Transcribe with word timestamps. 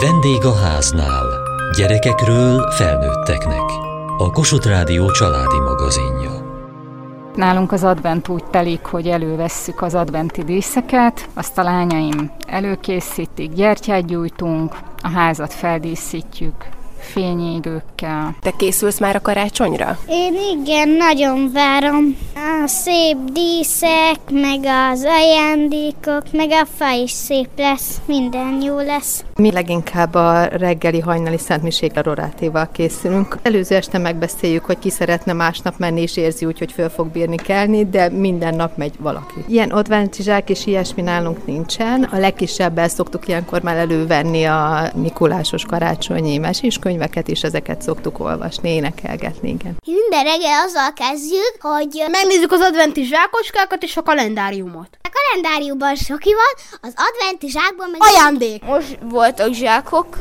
Vendég 0.00 0.44
a 0.44 0.54
háznál. 0.54 1.26
Gyerekekről 1.76 2.70
felnőtteknek. 2.70 3.62
A 4.18 4.30
Kossuth 4.30 4.68
Rádió 4.68 5.10
családi 5.10 5.58
magazinja. 5.58 6.30
Nálunk 7.34 7.72
az 7.72 7.84
advent 7.84 8.28
úgy 8.28 8.44
telik, 8.44 8.84
hogy 8.84 9.06
elővesszük 9.08 9.82
az 9.82 9.94
adventi 9.94 10.44
díszeket, 10.44 11.28
azt 11.34 11.58
a 11.58 11.62
lányaim 11.62 12.30
előkészítik, 12.46 13.52
gyertyát 13.52 14.06
gyújtunk, 14.06 14.76
a 15.02 15.08
házat 15.08 15.52
feldíszítjük, 15.52 16.68
fényégőkkel. 16.98 18.36
Te 18.40 18.50
készülsz 18.56 19.00
már 19.00 19.16
a 19.16 19.20
karácsonyra? 19.20 19.98
Én 20.08 20.34
igen, 20.58 20.88
nagyon 20.88 21.50
várom. 21.52 22.16
A 22.64 22.66
szép 22.66 23.16
díszek, 23.32 24.30
meg 24.30 24.58
az 24.92 25.04
ajándékok, 25.04 26.22
meg 26.32 26.50
a 26.50 26.66
fa 26.76 26.90
is 26.90 27.10
szép 27.10 27.48
lesz, 27.56 28.00
minden 28.06 28.62
jó 28.62 28.76
lesz. 28.76 29.24
Mi 29.36 29.52
leginkább 29.52 30.14
a 30.14 30.44
reggeli 30.44 31.00
hajnali 31.00 31.38
szentmiségre 31.38 32.02
rorátéval 32.02 32.68
készülünk. 32.72 33.38
Előző 33.42 33.74
este 33.74 33.98
megbeszéljük, 33.98 34.64
hogy 34.64 34.78
ki 34.78 34.90
szeretne 34.90 35.32
másnap 35.32 35.78
menni, 35.78 36.00
és 36.00 36.16
érzi 36.16 36.46
úgy, 36.46 36.58
hogy 36.58 36.72
föl 36.72 36.88
fog 36.88 37.06
bírni 37.06 37.36
kelni, 37.36 37.88
de 37.88 38.08
minden 38.08 38.54
nap 38.54 38.76
megy 38.76 38.94
valaki. 38.98 39.44
Ilyen 39.48 39.70
adventizsák 39.70 40.50
és 40.50 40.66
ilyesmi 40.66 41.02
nálunk 41.02 41.46
nincsen. 41.46 42.02
A 42.02 42.18
legkisebbel 42.18 42.88
szoktuk 42.88 43.28
ilyenkor 43.28 43.62
már 43.62 43.76
elővenni 43.76 44.44
a 44.44 44.90
Mikulásos 44.94 45.64
karácsonyi 45.64 46.38
meséskönyveket, 46.38 47.28
és 47.28 47.42
ezeket 47.42 47.82
szoktuk 47.82 48.20
olvasni, 48.20 48.68
énekelgetni, 48.68 49.48
igen. 49.48 49.76
Minden 50.14 50.32
reggel 50.32 50.64
azzal 50.64 50.92
kezdjük, 50.92 51.56
hogy 51.60 52.04
Megnézzük 52.10 52.52
az 52.52 52.60
adventi 52.60 53.04
zsákoskákat 53.04 53.82
és 53.82 53.96
a 53.96 54.02
kalendáriumot. 54.02 54.88
a 55.02 55.08
kalendáriumban 55.12 55.94
soki 55.94 56.34
van, 56.34 56.80
az 56.80 56.94
adventi 56.96 57.48
zsákban 57.48 57.90
meg... 57.90 58.00
Ajándék! 58.02 58.64
Most 58.64 58.98
voltak 59.02 59.52
zsákok, 59.52 60.18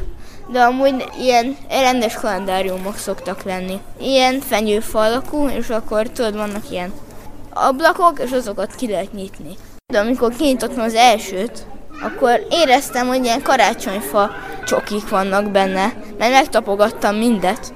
de 0.52 0.62
amúgy 0.62 1.06
ilyen 1.20 1.58
rendes 1.70 2.14
kalendáriumok 2.14 2.98
szoktak 2.98 3.44
lenni. 3.44 3.80
Ilyen 4.00 4.40
fenyőfa 4.40 5.00
alakú, 5.00 5.48
és 5.48 5.70
akkor 5.70 6.10
tudod, 6.10 6.36
vannak 6.36 6.72
ilyen 6.72 6.94
ablakok, 7.54 8.20
és 8.20 8.32
azokat 8.32 8.76
ki 8.76 8.90
lehet 8.90 9.14
nyitni. 9.14 9.58
De 9.94 10.00
amikor 10.00 10.36
kinyitottam 10.36 10.84
az 10.84 10.94
elsőt, 10.94 11.66
akkor 12.02 12.48
éreztem, 12.50 13.08
hogy 13.08 13.24
ilyen 13.24 13.42
karácsonyfa 13.42 14.32
csokik 14.66 15.10
vannak 15.10 15.52
benne, 15.52 15.94
mert 16.18 16.32
megtapogattam 16.32 17.16
mindet. 17.16 17.74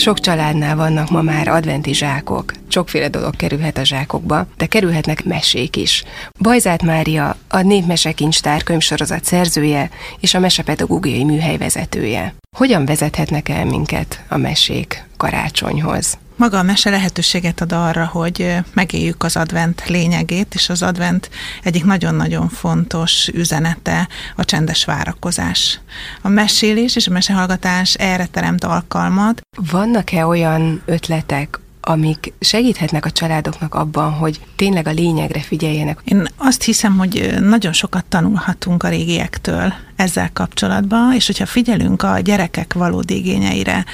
Sok 0.00 0.20
családnál 0.20 0.76
vannak 0.76 1.10
ma 1.10 1.22
már 1.22 1.48
adventi 1.48 1.94
zsákok. 1.94 2.52
Sokféle 2.68 3.08
dolog 3.08 3.36
kerülhet 3.36 3.78
a 3.78 3.84
zsákokba, 3.84 4.46
de 4.56 4.66
kerülhetnek 4.66 5.24
mesék 5.24 5.76
is. 5.76 6.04
Bajzát 6.38 6.82
Mária 6.82 7.36
a 7.48 7.60
Népmesekincstár 7.60 8.62
könyvsorozat 8.62 9.24
szerzője 9.24 9.90
és 10.20 10.34
a 10.34 10.38
Mesepedagógiai 10.38 11.24
Műhely 11.24 11.56
vezetője. 11.56 12.34
Hogyan 12.56 12.84
vezethetnek 12.84 13.48
el 13.48 13.64
minket 13.64 14.24
a 14.28 14.36
mesék 14.36 15.04
karácsonyhoz? 15.16 16.18
Maga 16.40 16.58
a 16.58 16.62
mese 16.62 16.90
lehetőséget 16.90 17.60
ad 17.60 17.72
arra, 17.72 18.06
hogy 18.06 18.56
megéljük 18.74 19.22
az 19.22 19.36
advent 19.36 19.82
lényegét, 19.88 20.54
és 20.54 20.68
az 20.68 20.82
advent 20.82 21.30
egyik 21.62 21.84
nagyon-nagyon 21.84 22.48
fontos 22.48 23.28
üzenete 23.28 24.08
a 24.36 24.44
csendes 24.44 24.84
várakozás. 24.84 25.80
A 26.22 26.28
mesélés 26.28 26.96
és 26.96 27.06
a 27.06 27.12
mesehallgatás 27.12 27.94
erre 27.94 28.26
teremt 28.26 28.64
alkalmat. 28.64 29.40
Vannak-e 29.70 30.26
olyan 30.26 30.82
ötletek, 30.84 31.58
amik 31.80 32.32
segíthetnek 32.40 33.04
a 33.04 33.10
családoknak 33.10 33.74
abban, 33.74 34.12
hogy 34.12 34.40
tényleg 34.56 34.86
a 34.86 34.90
lényegre 34.90 35.40
figyeljenek? 35.40 35.98
Én 36.04 36.28
azt 36.36 36.62
hiszem, 36.62 36.98
hogy 36.98 37.34
nagyon 37.40 37.72
sokat 37.72 38.04
tanulhatunk 38.04 38.82
a 38.82 38.88
régiektől 38.88 39.72
ezzel 40.00 40.30
kapcsolatban, 40.32 41.12
és 41.12 41.26
hogyha 41.26 41.46
figyelünk 41.46 42.02
a 42.02 42.18
gyerekek 42.18 42.72
valódi 42.72 43.16
igényeire, 43.16 43.84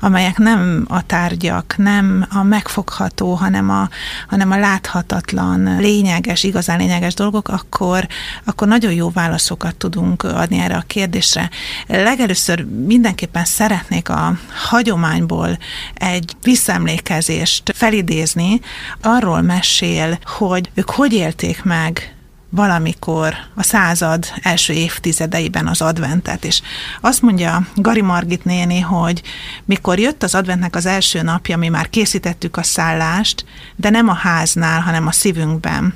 amelyek 0.00 0.38
nem 0.38 0.84
a 0.88 1.06
tárgyak, 1.06 1.74
nem 1.76 2.26
a 2.30 2.42
megfogható, 2.42 3.34
hanem 3.34 3.70
a, 3.70 3.88
hanem 4.28 4.50
a 4.50 4.58
láthatatlan, 4.58 5.76
lényeges, 5.78 6.44
igazán 6.44 6.78
lényeges 6.78 7.14
dolgok, 7.14 7.48
akkor, 7.48 8.06
akkor 8.44 8.68
nagyon 8.68 8.92
jó 8.92 9.10
válaszokat 9.10 9.74
tudunk 9.76 10.22
adni 10.22 10.58
erre 10.58 10.76
a 10.76 10.84
kérdésre. 10.86 11.50
Legelőször 11.86 12.64
mindenképpen 12.64 13.44
szeretnék 13.44 14.08
a 14.08 14.38
hagyományból 14.68 15.58
egy 15.94 16.36
visszaemlékezést 16.42 17.72
felidézni, 17.74 18.60
arról 19.02 19.40
mesél, 19.40 20.18
hogy 20.24 20.70
ők 20.74 20.90
hogy 20.90 21.12
élték 21.12 21.62
meg 21.62 22.14
valamikor 22.54 23.34
a 23.54 23.62
század 23.62 24.26
első 24.42 24.72
évtizedeiben 24.72 25.66
az 25.66 25.80
adventet, 25.80 26.44
és 26.44 26.62
azt 27.00 27.22
mondja 27.22 27.66
Gari 27.74 28.00
Margit 28.00 28.44
néni, 28.44 28.80
hogy 28.80 29.22
mikor 29.64 29.98
jött 29.98 30.22
az 30.22 30.34
adventnek 30.34 30.76
az 30.76 30.86
első 30.86 31.22
napja, 31.22 31.56
mi 31.56 31.68
már 31.68 31.90
készítettük 31.90 32.56
a 32.56 32.62
szállást, 32.62 33.44
de 33.76 33.90
nem 33.90 34.08
a 34.08 34.14
háznál, 34.14 34.80
hanem 34.80 35.06
a 35.06 35.12
szívünkben. 35.12 35.94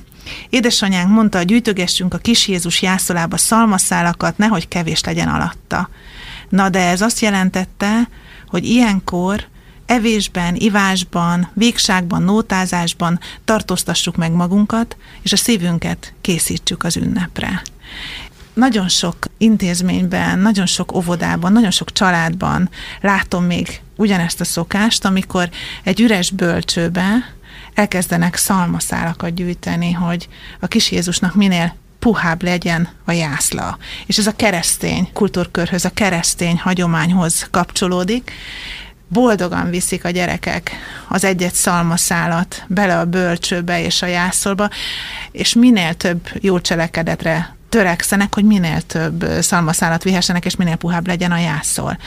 Édesanyánk 0.50 1.10
mondta, 1.10 1.42
gyűjtögessünk 1.42 2.14
a 2.14 2.18
kis 2.18 2.48
Jézus 2.48 2.82
jászolába 2.82 3.36
szalmaszálakat, 3.36 4.38
nehogy 4.38 4.68
kevés 4.68 5.04
legyen 5.04 5.28
alatta. 5.28 5.88
Na 6.48 6.68
de 6.68 6.88
ez 6.88 7.00
azt 7.00 7.20
jelentette, 7.20 8.08
hogy 8.48 8.64
ilyenkor 8.64 9.46
evésben, 9.86 10.54
ivásban, 10.54 11.50
végságban, 11.54 12.22
nótázásban 12.22 13.20
tartóztassuk 13.44 14.16
meg 14.16 14.32
magunkat, 14.32 14.96
és 15.22 15.32
a 15.32 15.36
szívünket 15.36 16.12
készítsük 16.20 16.84
az 16.84 16.96
ünnepre. 16.96 17.62
Nagyon 18.54 18.88
sok 18.88 19.16
intézményben, 19.38 20.38
nagyon 20.38 20.66
sok 20.66 20.94
óvodában, 20.94 21.52
nagyon 21.52 21.70
sok 21.70 21.92
családban 21.92 22.70
látom 23.00 23.44
még 23.44 23.80
ugyanezt 23.96 24.40
a 24.40 24.44
szokást, 24.44 25.04
amikor 25.04 25.50
egy 25.82 26.00
üres 26.00 26.30
bölcsőbe 26.30 27.34
elkezdenek 27.74 28.36
szalmaszálakat 28.36 29.34
gyűjteni, 29.34 29.92
hogy 29.92 30.28
a 30.60 30.66
kis 30.66 30.90
Jézusnak 30.90 31.34
minél 31.34 31.74
puhább 31.98 32.42
legyen 32.42 32.88
a 33.04 33.12
jászla. 33.12 33.78
És 34.06 34.18
ez 34.18 34.26
a 34.26 34.36
keresztény 34.36 35.08
kultúrkörhöz, 35.12 35.84
a 35.84 35.90
keresztény 35.90 36.58
hagyományhoz 36.58 37.48
kapcsolódik, 37.50 38.32
boldogan 39.08 39.70
viszik 39.70 40.04
a 40.04 40.10
gyerekek 40.10 40.70
az 41.08 41.24
egyet 41.24 41.54
szalmaszálat 41.54 42.64
bele 42.66 42.98
a 42.98 43.04
bölcsőbe 43.04 43.82
és 43.82 44.02
a 44.02 44.06
jászolba, 44.06 44.68
és 45.30 45.54
minél 45.54 45.94
több 45.94 46.28
jó 46.40 46.60
cselekedetre 46.60 47.56
törekszenek, 47.68 48.34
hogy 48.34 48.44
minél 48.44 48.80
több 48.80 49.26
szalmaszálat 49.40 50.02
vihessenek, 50.02 50.44
és 50.44 50.56
minél 50.56 50.76
puhább 50.76 51.06
legyen 51.06 51.32
a 51.32 51.38
jászol. 51.38 51.98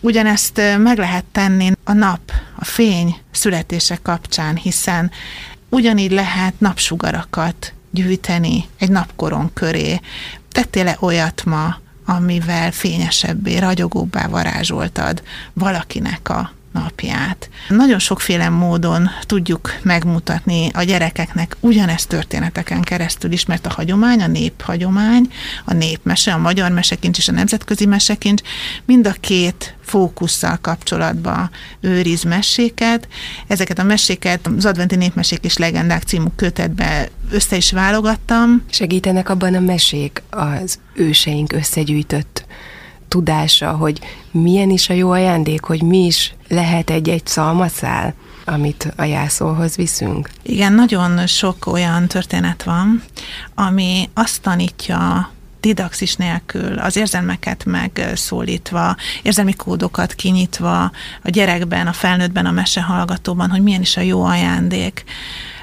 Ugyanezt 0.00 0.60
meg 0.78 0.98
lehet 0.98 1.24
tenni 1.32 1.72
a 1.84 1.92
nap, 1.92 2.32
a 2.58 2.64
fény 2.64 3.16
születése 3.30 3.98
kapcsán, 4.02 4.56
hiszen 4.56 5.10
ugyanígy 5.68 6.10
lehet 6.10 6.60
napsugarakat 6.60 7.72
gyűjteni 7.90 8.64
egy 8.78 8.90
napkoron 8.90 9.52
köré. 9.52 10.00
Tettél-e 10.52 10.96
olyat 11.00 11.44
ma, 11.44 11.76
amivel 12.06 12.72
fényesebbé, 12.72 13.56
ragyogóbbá 13.58 14.26
varázsoltad 14.26 15.22
valakinek 15.52 16.28
a 16.28 16.55
napját. 16.80 17.48
Nagyon 17.68 17.98
sokféle 17.98 18.48
módon 18.48 19.10
tudjuk 19.22 19.74
megmutatni 19.82 20.70
a 20.74 20.82
gyerekeknek 20.82 21.56
ugyanezt 21.60 22.08
történeteken 22.08 22.82
keresztül 22.82 23.32
is, 23.32 23.46
mert 23.46 23.66
a 23.66 23.72
hagyomány, 23.72 24.22
a 24.22 24.26
néphagyomány, 24.26 25.32
a 25.64 25.74
népmese, 25.74 26.32
a 26.32 26.38
magyar 26.38 26.70
mesekincs 26.70 27.18
és 27.18 27.28
a 27.28 27.32
nemzetközi 27.32 27.86
mesekincs 27.86 28.42
mind 28.84 29.06
a 29.06 29.14
két 29.20 29.74
fókusszal 29.82 30.58
kapcsolatban 30.60 31.50
őriz 31.80 32.22
meséket. 32.22 33.08
Ezeket 33.46 33.78
a 33.78 33.82
meséket 33.82 34.46
az 34.56 34.64
Adventi 34.64 34.96
Népmesék 34.96 35.44
és 35.44 35.56
Legendák 35.56 36.02
című 36.02 36.28
kötetbe 36.36 37.08
össze 37.30 37.56
is 37.56 37.72
válogattam. 37.72 38.62
Segítenek 38.70 39.28
abban 39.28 39.54
a 39.54 39.60
mesék 39.60 40.22
az 40.30 40.78
őseink 40.94 41.52
összegyűjtött 41.52 42.44
tudása, 43.16 43.70
hogy 43.70 44.00
milyen 44.30 44.70
is 44.70 44.88
a 44.88 44.94
jó 44.94 45.10
ajándék, 45.10 45.64
hogy 45.64 45.82
mi 45.82 46.04
is 46.04 46.34
lehet 46.48 46.90
egy-egy 46.90 47.26
szalmaszál, 47.26 48.14
amit 48.44 48.92
a 48.96 49.04
jászolhoz 49.04 49.76
viszünk? 49.76 50.30
Igen, 50.42 50.72
nagyon 50.72 51.26
sok 51.26 51.66
olyan 51.66 52.06
történet 52.06 52.62
van, 52.62 53.02
ami 53.54 54.08
azt 54.14 54.42
tanítja 54.42 55.30
didaxis 55.60 56.14
nélkül, 56.14 56.78
az 56.78 56.96
érzelmeket 56.96 57.64
megszólítva, 57.64 58.96
érzelmi 59.22 59.54
kódokat 59.54 60.14
kinyitva 60.14 60.82
a 61.22 61.30
gyerekben, 61.30 61.86
a 61.86 61.92
felnőttben, 61.92 62.46
a 62.46 62.50
mesehallgatóban, 62.50 63.50
hogy 63.50 63.62
milyen 63.62 63.80
is 63.80 63.96
a 63.96 64.00
jó 64.00 64.22
ajándék. 64.24 65.04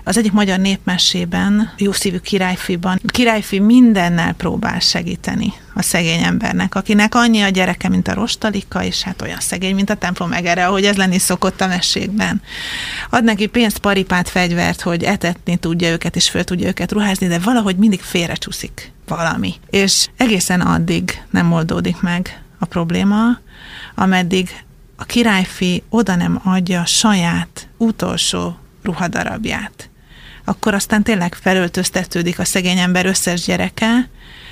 Az 0.04 0.18
egyik 0.18 0.32
magyar 0.32 0.60
népmesében, 0.60 1.74
Jószívű 1.78 2.18
királyfiban, 2.18 3.00
királyfi 3.06 3.60
mindennel 3.60 4.34
próbál 4.34 4.80
segíteni 4.80 5.54
a 5.74 5.82
szegény 5.82 6.24
embernek, 6.24 6.76
akinek 6.76 7.16
annyi 7.16 7.42
a 7.42 7.50
gyereke, 7.50 7.90
mint 7.90 8.08
a 8.08 8.14
rostalika, 8.14 8.84
és 8.84 9.02
hát 9.02 9.22
olyan 9.22 9.40
szegény, 9.40 9.76
mint 9.76 9.90
a 9.90 9.96
templom 9.96 10.30
megere, 10.30 10.66
ahogy 10.66 10.86
ez 10.86 10.96
lenni 10.96 11.18
szokott 11.18 11.62
a 11.62 11.68
mesékben. 11.68 12.42
Ad 13.10 13.24
neki 13.24 13.46
pénzt, 13.46 13.78
paripát, 13.78 14.30
fegyvert, 14.30 14.82
hogy 14.82 15.04
etetni 15.04 15.58
tudja 15.58 15.92
őket, 15.92 16.16
és 16.16 16.30
föl 16.30 16.44
tudja 16.44 16.68
őket 16.68 16.92
ruházni, 16.92 17.28
de 17.28 17.40
valahogy 17.40 17.76
mindig 17.76 18.02
félrecsúszik 18.02 18.92
valami. 19.08 19.54
És 19.70 20.08
egészen 20.18 20.62
addig 20.62 21.22
nem 21.30 21.52
oldódik 21.52 22.02
meg 22.02 22.42
a 22.60 22.66
probléma, 22.66 23.40
ameddig 23.96 24.50
a 24.96 25.04
királyfi 25.04 25.84
oda 25.90 26.16
nem 26.16 26.42
adja 26.44 26.86
saját 26.86 27.68
utolsó 27.78 28.58
ruhadarabját. 28.84 29.90
Akkor 30.46 30.74
aztán 30.74 31.04
tényleg 31.04 31.36
felöltöztetődik 31.36 32.40
a 32.40 32.46
szegény 32.46 32.78
ember 32.78 33.06
összes 33.06 33.42
gyereke, 33.42 34.10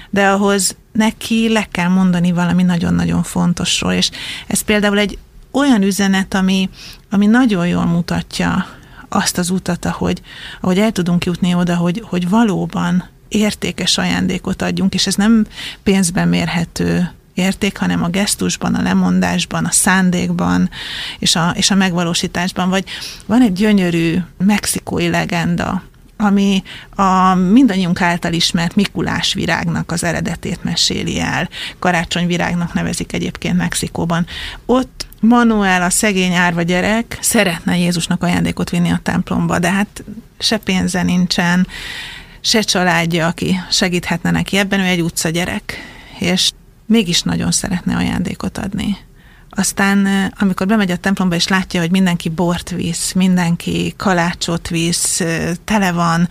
de 0.10 0.28
ahhoz 0.28 0.76
neki 0.92 1.50
le 1.50 1.68
kell 1.72 1.88
mondani 1.88 2.32
valami 2.32 2.64
nagyon-nagyon 2.64 3.24
fontosról, 3.24 3.92
és 3.92 4.10
ez 4.48 4.62
például 4.62 4.98
egy 4.98 5.18
olyan 5.52 5.82
üzenet, 5.82 6.34
ami, 6.34 6.70
ami 7.10 7.26
nagyon 7.26 7.68
jól 7.68 7.86
mutatja 7.86 8.68
azt 9.10 9.38
az 9.38 9.50
utat, 9.50 9.86
ahogy, 9.86 10.22
ahogy 10.62 10.80
el 10.80 10.92
tudunk 10.92 11.26
jutni 11.26 11.54
oda, 11.54 11.76
hogy, 11.76 12.04
hogy 12.06 12.30
valóban 12.30 13.10
értékes 13.28 13.98
ajándékot 13.98 14.62
adjunk, 14.62 14.94
és 14.94 15.08
ez 15.08 15.16
nem 15.16 15.46
pénzben 15.84 16.28
mérhető 16.28 17.12
érték, 17.34 17.78
hanem 17.78 18.04
a 18.04 18.08
gesztusban, 18.08 18.76
a 18.76 18.82
lemondásban, 18.82 19.66
a 19.66 19.72
szándékban 19.72 20.70
és 21.20 21.36
a, 21.36 21.54
és 21.56 21.72
a 21.72 21.76
megvalósításban. 21.76 22.70
Vagy 22.70 22.86
van 23.26 23.42
egy 23.42 23.54
gyönyörű 23.54 24.18
mexikói 24.38 25.10
legenda, 25.10 25.84
ami 26.18 26.64
a 26.96 27.34
mindannyiunk 27.34 28.02
által 28.02 28.34
ismert 28.34 28.76
Mikulás 28.76 29.34
virágnak 29.34 29.92
az 29.92 30.04
eredetét 30.04 30.64
meséli 30.64 31.20
el. 31.20 31.50
Karácsonyvirágnak 31.80 32.74
nevezik 32.74 33.14
egyébként 33.14 33.58
Mexikóban. 33.58 34.26
Ott 34.66 35.06
Manuel, 35.20 35.82
a 35.82 35.90
szegény 35.90 36.34
árva 36.34 36.62
gyerek 36.62 37.18
szeretne 37.22 37.78
Jézusnak 37.78 38.24
ajándékot 38.24 38.70
vinni 38.70 38.92
a 38.92 39.00
templomba, 39.04 39.60
de 39.60 39.72
hát 39.72 40.04
se 40.40 40.58
pénze 40.58 41.04
nincsen, 41.04 41.68
se 42.42 42.62
családja, 42.62 43.28
aki 43.28 43.60
segíthetne 43.70 44.32
neki 44.32 44.58
ebben, 44.58 44.80
ő 44.80 44.84
egy 44.84 45.02
utcagyerek, 45.02 45.78
és 46.20 46.52
mégis 46.92 47.22
nagyon 47.22 47.52
szeretne 47.52 47.96
ajándékot 47.96 48.58
adni. 48.58 48.98
Aztán, 49.50 50.32
amikor 50.40 50.68
bemegy 50.68 50.92
a 50.92 50.98
templomba, 50.98 51.36
és 51.36 51.48
látja, 51.48 51.80
hogy 51.80 51.92
mindenki 51.92 52.30
bort 52.30 52.70
visz, 52.70 53.12
mindenki 53.12 53.94
kalácsot 53.98 54.68
visz, 54.68 55.22
tele 55.64 55.92
van 55.92 56.28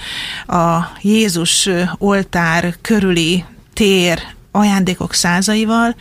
a 0.47 0.93
Jézus 1.01 1.69
oltár 1.99 2.77
körüli 2.81 3.45
tér 3.73 4.23
ajándékok 4.51 5.15
százaival, 5.15 5.97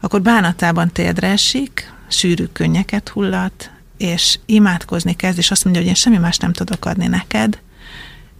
akkor 0.00 0.22
bánatában 0.22 0.92
térdre 0.92 1.26
esik, 1.26 1.92
sűrű 2.08 2.44
könnyeket 2.44 3.08
hullat, 3.08 3.70
és 3.96 4.38
imádkozni 4.46 5.16
kezd, 5.16 5.38
és 5.38 5.50
azt 5.50 5.64
mondja, 5.64 5.82
hogy 5.82 5.90
én 5.90 5.96
semmi 5.96 6.18
más 6.18 6.36
nem 6.36 6.52
tudok 6.52 6.84
adni 6.84 7.06
neked, 7.06 7.58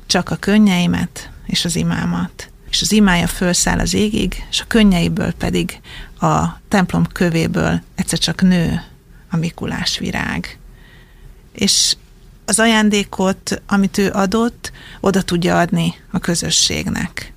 csak 0.07 0.31
a 0.31 0.37
könnyeimet 0.37 1.31
és 1.47 1.65
az 1.65 1.77
imámat. 1.77 2.52
És 2.73 2.81
az 2.81 2.93
imája 2.93 3.27
fölszáll 3.27 3.79
az 3.79 3.95
égig, 3.95 4.45
és 4.51 4.61
a 4.61 4.65
könnyeiből 4.67 5.33
pedig 5.33 5.81
a 6.21 6.45
templom 6.69 7.07
kövéből 7.07 7.81
egyszer 7.95 8.19
csak 8.19 8.43
nő 8.43 8.83
a 9.31 9.37
Mikulás 9.37 9.99
virág. 9.99 10.59
És 11.53 11.97
az 12.45 12.59
ajándékot, 12.59 13.63
amit 13.67 13.99
ő 13.99 14.11
adott, 14.11 14.73
oda 15.01 15.23
tudja 15.23 15.59
adni 15.59 15.95
a 16.11 16.19
közösségnek. 16.19 17.33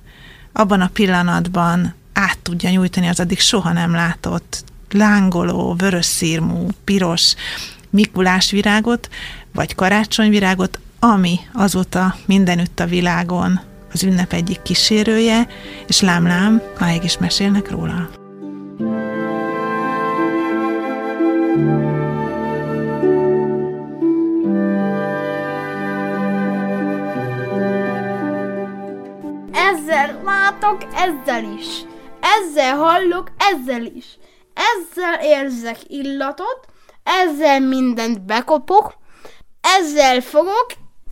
Abban 0.52 0.80
a 0.80 0.90
pillanatban 0.92 1.94
át 2.12 2.38
tudja 2.38 2.70
nyújtani 2.70 3.08
az 3.08 3.20
addig 3.20 3.40
soha 3.40 3.72
nem 3.72 3.92
látott 3.92 4.64
lángoló, 4.90 5.74
vörös 5.74 6.06
szírmú, 6.06 6.68
piros 6.84 7.34
Mikulás 7.90 8.50
virágot, 8.50 9.08
vagy 9.52 9.74
karácsonyvirágot, 9.74 10.78
ami 10.98 11.38
azóta 11.52 12.16
mindenütt 12.26 12.80
a 12.80 12.86
világon 12.86 13.60
az 13.96 14.02
ünnep 14.02 14.32
egyik 14.32 14.62
kísérője, 14.62 15.48
és 15.86 16.00
lám-lám, 16.00 16.62
máig 16.78 17.04
is 17.04 17.18
mesélnek 17.18 17.70
róla. 17.70 18.08
Ezzel 29.52 30.20
látok, 30.24 30.84
ezzel 30.94 31.44
is. 31.58 31.66
Ezzel 32.20 32.76
hallok, 32.76 33.30
ezzel 33.38 33.84
is. 33.84 34.18
Ezzel 34.54 35.20
érzek 35.22 35.78
illatot, 35.86 36.60
ezzel 37.02 37.60
mindent 37.60 38.22
bekopok, 38.22 38.94
ezzel 39.60 40.20
fogok, 40.20 40.66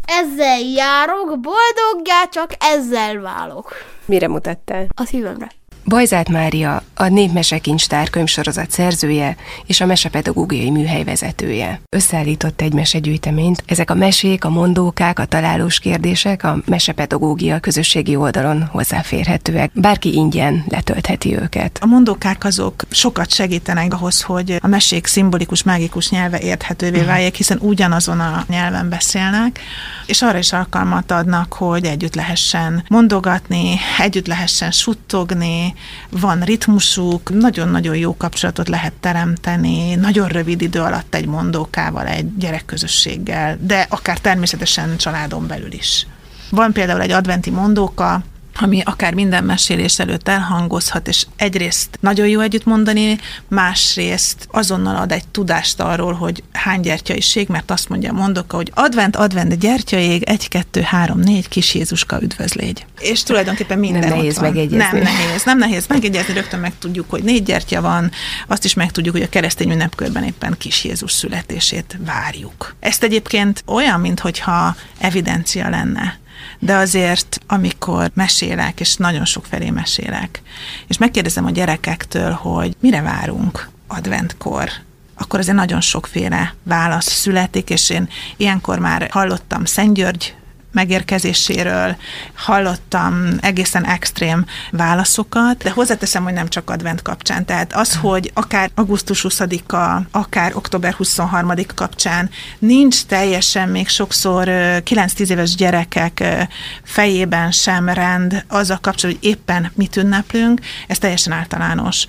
ezzel 0.06 0.58
járok, 0.58 1.40
boldoggá 1.40 2.24
csak 2.30 2.50
ezzel 2.58 3.20
válok. 3.20 3.72
Mire 4.04 4.28
mutattál? 4.28 4.86
A 4.94 5.04
szívemre. 5.04 5.50
Bajzát 5.86 6.28
Mária, 6.28 6.82
a 6.94 7.08
Népmesekincstár 7.08 8.10
könyvsorozat 8.10 8.70
szerzője 8.70 9.36
és 9.66 9.81
a 9.81 9.86
mesepedagógiai 9.86 10.70
műhely 10.70 11.04
vezetője. 11.04 11.81
Összeállított 11.88 12.60
egy 12.60 12.72
mesegyűjteményt. 12.72 13.62
Ezek 13.66 13.90
a 13.90 13.94
mesék, 13.94 14.44
a 14.44 14.48
mondókák, 14.48 15.19
a 15.19 15.25
találós 15.25 15.78
kérdések 15.78 16.44
a 16.44 16.58
mesepedagógia 16.66 17.60
közösségi 17.60 18.16
oldalon 18.16 18.64
hozzáférhetőek. 18.64 19.70
Bárki 19.75 20.14
ingyen 20.14 20.64
letöltheti 20.69 21.36
őket. 21.36 21.78
A 21.81 21.86
mondókák 21.86 22.44
azok 22.44 22.82
sokat 22.90 23.32
segítenek 23.32 23.94
ahhoz, 23.94 24.22
hogy 24.22 24.58
a 24.60 24.66
mesék 24.66 25.06
szimbolikus, 25.06 25.62
mágikus 25.62 26.10
nyelve 26.10 26.38
érthetővé 26.38 26.98
mhm. 26.98 27.06
váljék, 27.06 27.34
hiszen 27.34 27.58
ugyanazon 27.60 28.20
a 28.20 28.44
nyelven 28.48 28.88
beszélnek, 28.88 29.60
és 30.06 30.22
arra 30.22 30.38
is 30.38 30.52
alkalmat 30.52 31.10
adnak, 31.10 31.52
hogy 31.52 31.84
együtt 31.84 32.14
lehessen 32.14 32.84
mondogatni, 32.88 33.78
együtt 33.98 34.26
lehessen 34.26 34.70
suttogni, 34.70 35.73
van 36.10 36.40
ritmusuk, 36.40 37.30
nagyon-nagyon 37.40 37.96
jó 37.96 38.16
kapcsolatot 38.16 38.68
lehet 38.68 38.92
teremteni, 39.00 39.94
nagyon 39.94 40.28
rövid 40.28 40.62
idő 40.62 40.80
alatt 40.80 41.14
egy 41.14 41.26
mondókával, 41.26 42.06
egy 42.06 42.36
gyerekközösséggel, 42.36 43.58
de 43.60 43.86
akár 43.90 44.18
természetesen 44.18 44.96
családon 44.96 45.46
belül 45.46 45.72
is. 45.72 46.06
Van 46.50 46.72
például 46.72 47.00
egy 47.00 47.10
adventi 47.10 47.50
mondóka, 47.50 48.22
ami 48.60 48.82
akár 48.84 49.14
minden 49.14 49.44
mesélés 49.44 49.98
előtt 49.98 50.28
elhangozhat, 50.28 51.08
és 51.08 51.26
egyrészt 51.36 51.98
nagyon 52.00 52.28
jó 52.28 52.40
együtt 52.40 52.64
mondani, 52.64 53.18
másrészt 53.48 54.48
azonnal 54.50 54.96
ad 54.96 55.12
egy 55.12 55.28
tudást 55.28 55.80
arról, 55.80 56.12
hogy 56.12 56.42
hány 56.52 56.80
gyertyaiség, 56.80 57.48
mert 57.48 57.70
azt 57.70 57.88
mondja 57.88 58.10
a 58.10 58.12
mondoka, 58.12 58.56
hogy 58.56 58.70
advent, 58.74 59.16
advent, 59.16 59.58
gyertyaég, 59.58 60.22
egy, 60.22 60.48
kettő, 60.48 60.80
három, 60.80 61.18
négy, 61.18 61.48
kis 61.48 61.74
Jézuska 61.74 62.22
üdvözlégy. 62.22 62.86
És 63.00 63.22
tulajdonképpen 63.22 63.79
minden 63.79 64.08
nem 64.08 64.17
nehéz 64.19 64.38
megjegyezni. 64.38 64.76
Nem 64.76 65.02
nehéz, 65.02 65.44
nem 65.44 65.58
nehéz 65.58 65.86
megjegyezni, 65.86 66.34
rögtön 66.34 66.60
meg 66.60 66.72
tudjuk, 66.79 67.10
hogy 67.10 67.22
négy 67.22 67.43
gyertya 67.43 67.81
van, 67.81 68.10
azt 68.46 68.64
is 68.64 68.74
meg 68.74 68.90
tudjuk, 68.90 69.14
hogy 69.14 69.24
a 69.24 69.29
keresztény 69.29 69.70
ünnepkörben 69.70 70.24
éppen 70.24 70.55
kis 70.58 70.84
Jézus 70.84 71.12
születését 71.12 71.98
várjuk. 72.05 72.74
Ezt 72.81 73.02
egyébként 73.02 73.62
olyan, 73.67 74.00
mintha 74.00 74.76
evidencia 74.98 75.69
lenne 75.69 76.22
de 76.58 76.75
azért, 76.75 77.41
amikor 77.46 78.11
mesélek, 78.15 78.81
és 78.81 78.96
nagyon 78.96 79.25
sok 79.25 79.44
felé 79.44 79.70
mesélek, 79.70 80.43
és 80.87 80.99
megkérdezem 80.99 81.44
a 81.44 81.51
gyerekektől, 81.51 82.31
hogy 82.31 82.77
mire 82.81 83.03
várunk 83.03 83.69
adventkor, 83.87 84.70
akkor 85.15 85.39
azért 85.39 85.56
nagyon 85.56 85.81
sokféle 85.81 86.55
válasz 86.63 87.13
születik, 87.13 87.70
és 87.70 87.91
én 87.91 88.08
ilyenkor 88.37 88.79
már 88.79 89.08
hallottam 89.11 89.65
Szent 89.65 89.94
György 89.94 90.34
megérkezéséről 90.74 91.96
hallottam 92.34 93.28
egészen 93.40 93.84
extrém 93.84 94.44
válaszokat, 94.70 95.62
de 95.62 95.70
hozzáteszem, 95.70 96.24
hogy 96.24 96.32
nem 96.32 96.48
csak 96.48 96.70
advent 96.70 97.02
kapcsán. 97.02 97.44
Tehát 97.44 97.74
az, 97.74 97.96
hogy 97.96 98.31
akár 98.34 98.70
augusztus 98.74 99.26
20-a, 99.28 100.02
akár 100.10 100.56
október 100.56 100.93
23 100.93 101.52
kapcsán 101.74 102.31
nincs 102.58 103.04
teljesen 103.04 103.69
még 103.69 103.88
sokszor 103.88 104.46
9-10 104.48 105.31
éves 105.31 105.54
gyerekek 105.54 106.24
fejében 106.82 107.50
sem 107.50 107.88
rend 107.88 108.44
az 108.48 108.70
a 108.70 108.78
kapcsolat, 108.81 109.16
hogy 109.16 109.31
éppen 109.31 109.72
mit 109.74 109.96
ünneplünk, 109.96 110.60
ez 110.86 110.98
teljesen 110.98 111.32
általános. 111.32 112.06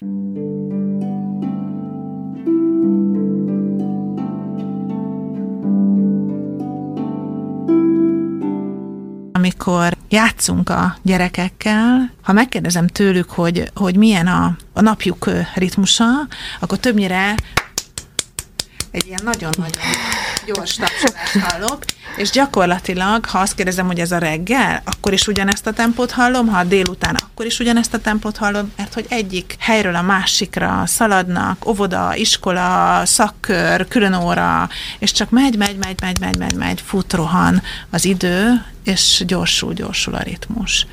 Amikor 9.66 9.98
játszunk 10.10 10.70
a 10.70 10.98
gyerekekkel, 11.02 12.12
ha 12.22 12.34
megkérdezem 12.34 12.88
tőlük, 12.88 13.30
hogy, 13.30 13.72
hogy 13.76 13.96
milyen 13.96 14.28
a, 14.28 14.58
a 14.74 14.82
napjuk 14.82 15.30
ritmusa, 15.56 16.06
akkor 16.60 16.78
többnyire 16.78 17.36
egy 18.92 19.06
ilyen 19.08 19.22
nagyon-nagyon 19.24 20.25
gyors 20.46 20.76
tapsolást 20.76 21.38
hallok, 21.40 21.84
És 22.16 22.30
gyakorlatilag, 22.30 23.26
ha 23.26 23.40
azt 23.40 23.56
kérdezem, 23.56 23.86
hogy 23.86 24.00
ez 24.00 24.12
a 24.12 24.18
reggel, 24.18 24.82
akkor 24.86 25.14
is 25.14 25.28
ugyanezt 25.28 25.68
a 25.68 25.72
tempót 25.72 26.12
hallom, 26.12 26.48
ha 26.48 26.58
a 26.58 26.64
délután, 26.64 27.16
akkor 27.16 27.46
is 27.46 27.60
ugyanezt 27.60 27.94
a 27.94 28.00
tempót 28.00 28.38
hallom, 28.38 28.72
mert 28.78 28.94
hogy 28.94 29.06
egyik 29.10 29.56
helyről 29.60 29.96
a 29.96 30.02
másikra 30.02 30.84
szaladnak, 30.86 31.68
óvoda, 31.68 32.16
iskola, 32.16 33.02
szakkör, 33.06 33.88
külön 33.88 34.14
óra, 34.14 34.70
és 35.00 35.12
csak 35.12 35.30
megy, 35.30 35.58
megy, 35.58 35.78
megy, 35.78 36.02
megy, 36.02 36.20
megy, 36.20 36.38
megy, 36.38 36.56
megy, 36.56 36.82
fut, 36.86 37.14
rohan 37.14 37.62
az 37.90 38.06
idő, 38.06 38.66
és 38.84 39.24
gyorsul, 39.28 39.74
gyorsul 39.74 40.16
a 40.16 40.22
ritmus. 40.22 40.88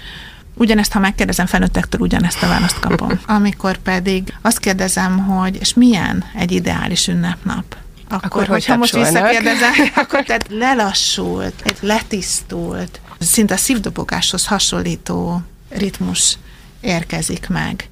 Ugyanezt, 0.55 0.93
ha 0.93 0.99
megkérdezem 0.99 1.47
felnőttektől, 1.47 2.01
ugyanezt 2.01 2.43
a 2.43 2.49
választ 2.49 2.79
kapom. 2.79 3.21
Amikor 3.27 3.77
pedig 3.77 4.35
azt 4.43 4.59
kérdezem, 4.59 5.19
hogy 5.19 5.57
és 5.61 5.75
milyen 5.75 6.25
egy 6.35 6.53
ideális 6.53 7.09
ünnepnap, 7.09 7.77
akkor, 8.13 8.43
akkor 8.43 8.47
hogyha 8.47 8.77
most 8.77 8.95
visszakérdezem, 8.95 9.73
akkor 9.95 10.23
tehát 10.23 10.47
lelassult, 10.49 11.79
letisztult, 11.81 13.01
szinte 13.19 13.55
a 13.55 13.57
szívdobogáshoz 13.57 14.47
hasonlító 14.47 15.43
ritmus 15.69 16.39
érkezik 16.81 17.49
meg. 17.49 17.89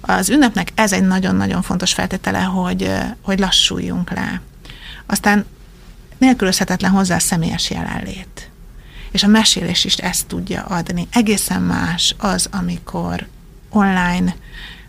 Az 0.00 0.28
ünnepnek 0.30 0.68
ez 0.74 0.92
egy 0.92 1.06
nagyon-nagyon 1.06 1.62
fontos 1.62 1.92
feltétele, 1.92 2.40
hogy, 2.40 2.90
hogy 3.22 3.38
lassuljunk 3.38 4.10
le. 4.10 4.40
Aztán 5.06 5.46
nélkülözhetetlen 6.18 6.90
hozzá 6.90 7.14
a 7.14 7.18
személyes 7.18 7.70
jelenlét. 7.70 8.50
És 9.10 9.22
a 9.22 9.26
mesélés 9.26 9.84
is 9.84 9.94
ezt 9.94 10.26
tudja 10.26 10.62
adni. 10.62 11.08
Egészen 11.12 11.62
más 11.62 12.14
az, 12.18 12.48
amikor 12.50 13.26
online 13.70 14.34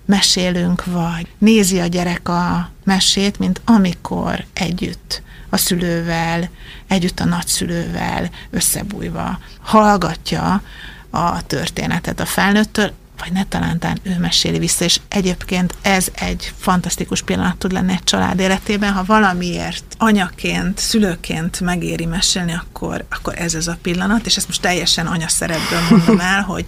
mesélünk, 0.10 0.86
vagy 0.86 1.28
nézi 1.38 1.80
a 1.80 1.86
gyerek 1.86 2.30
a 2.30 2.70
mesét, 2.84 3.40
mint 3.40 3.62
amikor 3.66 4.46
együtt 4.54 5.22
a 5.50 5.58
szülővel, 5.58 6.50
együtt 6.88 7.20
a 7.20 7.26
nagyszülővel 7.26 8.30
összebújva 8.50 9.40
hallgatja 9.62 10.62
a 11.10 11.46
történetet 11.46 12.20
a 12.20 12.26
felnőttől, 12.26 12.92
vagy 13.20 13.32
ne 13.32 13.44
talántán 13.44 14.00
ő 14.04 14.16
meséli 14.20 14.60
vissza, 14.60 14.84
és 14.84 15.00
egyébként 15.08 15.76
ez 15.82 16.08
egy 16.14 16.54
fantasztikus 16.58 17.22
pillanat 17.22 17.58
tud 17.58 17.72
lenni 17.72 17.92
egy 17.92 18.04
család 18.04 18.40
életében, 18.40 18.94
ha 18.94 19.04
valamiért 19.04 19.96
anyaként, 19.98 20.78
szülőként 20.78 21.60
megéri 21.60 22.06
mesélni, 22.06 22.54
akkor, 22.54 23.06
akkor 23.10 23.34
ez 23.38 23.54
az 23.54 23.68
a 23.68 23.78
pillanat, 23.82 24.26
és 24.26 24.38
ezt 24.38 24.48
most 24.48 24.62
teljesen 24.62 25.08
anyaszerepből 25.08 25.82
mondom 25.90 26.20
el, 26.20 26.42
hogy, 26.42 26.66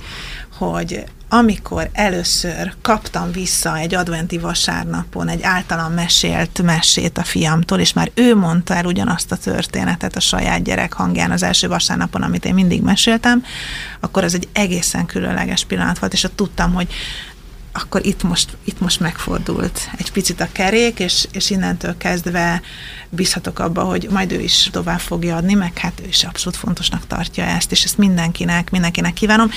hogy 0.70 1.04
amikor 1.30 1.90
először 1.94 2.74
kaptam 2.82 3.32
vissza 3.32 3.78
egy 3.78 3.96
adventi 3.96 4.38
vasárnapon 4.38 5.28
egy 5.28 5.42
általam 5.42 5.94
mesélt 5.94 6.62
mesét 6.62 7.18
a 7.18 7.24
fiamtól, 7.24 7.80
és 7.80 7.94
már 7.94 8.12
ő 8.14 8.36
mondta 8.36 8.76
el 8.76 8.86
ugyanazt 8.86 9.32
a 9.32 9.36
történetet 9.36 10.16
a 10.16 10.20
saját 10.20 10.64
gyerek 10.64 10.94
hangján 10.94 11.32
az 11.32 11.44
első 11.44 11.68
vasárnapon, 11.68 12.22
amit 12.22 12.46
én 12.46 12.54
mindig 12.54 12.82
meséltem, 12.82 13.44
akkor 14.00 14.24
az 14.24 14.34
egy 14.34 14.48
egészen 14.54 15.06
különleges 15.06 15.66
pillanat 15.66 16.00
volt, 16.00 16.14
és 16.14 16.24
ott 16.24 16.36
tudtam, 16.36 16.74
hogy 16.74 16.88
akkor 17.74 18.06
itt 18.06 18.24
most, 18.24 18.58
itt 18.64 18.80
most 18.80 19.00
megfordult 19.00 19.90
egy 19.98 20.12
picit 20.12 20.42
a 20.42 20.48
kerék, 20.52 21.00
és, 21.00 21.28
és 21.32 21.50
innentől 21.50 21.98
kezdve 21.98 22.62
bízhatok 23.10 23.60
abba, 23.60 23.84
hogy 23.84 24.08
majd 24.10 24.32
ő 24.32 24.40
is 24.40 24.70
tovább 24.72 25.00
fogja 25.00 25.36
adni, 25.36 25.54
meg 25.54 25.78
hát 25.78 26.00
ő 26.04 26.08
is 26.08 26.24
abszolút 26.24 26.60
fontosnak 26.60 27.08
tartja 27.08 27.44
ezt, 27.44 27.72
és 27.72 27.84
ezt 27.84 27.98
mindenkinek, 27.98 28.70
mindenkinek 28.72 29.14
kívánom. 29.14 29.52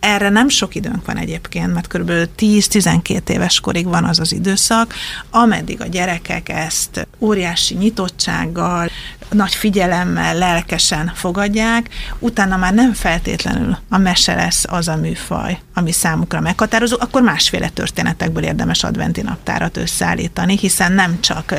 Erre 0.00 0.28
nem 0.28 0.48
sok 0.48 0.74
időnk 0.74 1.06
van 1.06 1.16
egyébként, 1.16 1.74
mert 1.74 1.86
kb. 1.86 2.10
10-12 2.38 3.28
éves 3.28 3.60
korig 3.60 3.86
van 3.86 4.04
az 4.04 4.20
az 4.20 4.32
időszak, 4.32 4.94
ameddig 5.30 5.80
a 5.80 5.86
gyerekek 5.86 6.48
ezt 6.48 7.08
óriási 7.18 7.74
nyitottsággal, 7.74 8.90
nagy 9.30 9.54
figyelemmel, 9.54 10.34
lelkesen 10.34 11.12
fogadják, 11.14 11.88
utána 12.18 12.56
már 12.56 12.74
nem 12.74 12.92
feltétlenül 12.92 13.78
a 13.88 13.98
mese 13.98 14.34
lesz 14.34 14.64
az 14.68 14.88
a 14.88 14.96
műfaj, 14.96 15.58
ami 15.74 15.92
számukra 15.92 16.40
meghatározó, 16.40 16.96
akkor 17.00 17.22
másféle 17.22 17.68
történetekből 17.68 18.42
érdemes 18.42 18.84
adventi 18.84 19.22
naptárat 19.22 19.76
összeállítani, 19.76 20.58
hiszen 20.58 20.92
nem 20.92 21.20
csak 21.20 21.54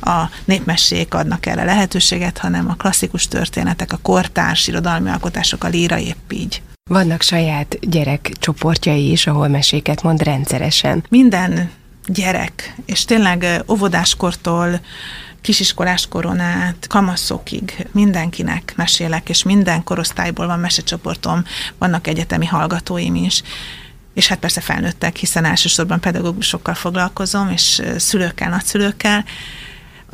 a 0.00 0.30
népmesék 0.44 1.14
adnak 1.14 1.46
erre 1.46 1.64
lehetőséget, 1.64 2.38
hanem 2.38 2.68
a 2.68 2.74
klasszikus 2.74 3.28
történetek, 3.28 3.92
a 3.92 3.98
kortárs 4.02 4.66
irodalmi 4.66 5.10
alkotások, 5.10 5.64
a 5.64 5.68
líra 5.68 5.98
épp 5.98 6.32
így. 6.32 6.62
Vannak 6.90 7.22
saját 7.22 7.78
gyerekcsoportjai 7.80 9.10
is, 9.10 9.26
ahol 9.26 9.48
meséket 9.48 10.02
mond 10.02 10.22
rendszeresen. 10.22 11.04
Minden 11.08 11.70
gyerek, 12.06 12.74
és 12.84 13.04
tényleg 13.04 13.62
óvodáskortól 13.68 14.80
kisiskolás 15.40 16.06
koronát, 16.08 16.86
kamaszokig 16.88 17.86
mindenkinek 17.92 18.72
mesélek, 18.76 19.28
és 19.28 19.42
minden 19.42 19.84
korosztályból 19.84 20.46
van 20.46 20.58
mesecsoportom, 20.58 21.44
vannak 21.78 22.06
egyetemi 22.06 22.46
hallgatóim 22.46 23.14
is, 23.14 23.42
és 24.14 24.26
hát 24.26 24.38
persze 24.38 24.60
felnőttek, 24.60 25.16
hiszen 25.16 25.44
elsősorban 25.44 26.00
pedagógusokkal 26.00 26.74
foglalkozom, 26.74 27.50
és 27.50 27.82
szülőkkel, 27.96 28.50
nagyszülőkkel, 28.50 29.24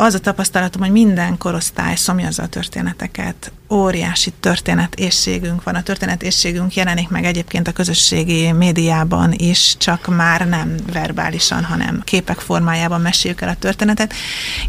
az 0.03 0.15
a 0.15 0.19
tapasztalatom, 0.19 0.83
hogy 0.83 0.91
minden 0.91 1.39
korosztály 1.39 1.95
szomjazza 1.95 2.43
a 2.43 2.47
történeteket. 2.47 3.53
Óriási 3.71 4.33
történetészségünk 4.41 5.63
van. 5.63 5.75
A 5.75 5.83
történetészségünk 5.83 6.75
jelenik 6.75 7.09
meg 7.09 7.25
egyébként 7.25 7.69
a 7.69 7.73
közösségi 7.73 8.53
médiában 8.53 9.33
is, 9.33 9.77
csak 9.79 10.17
már 10.17 10.49
nem 10.49 10.75
verbálisan, 10.93 11.65
hanem 11.65 12.03
képek 12.05 12.39
formájában 12.39 13.01
meséljük 13.01 13.41
el 13.41 13.49
a 13.49 13.55
történetet. 13.55 14.13